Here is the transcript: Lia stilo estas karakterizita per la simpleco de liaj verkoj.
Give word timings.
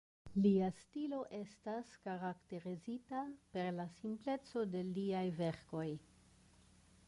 Lia 0.43 0.69
stilo 0.77 1.19
estas 1.39 1.91
karakterizita 2.07 3.19
per 3.57 3.69
la 3.77 3.87
simpleco 3.99 4.67
de 4.77 4.85
liaj 4.89 5.25
verkoj. 5.45 5.89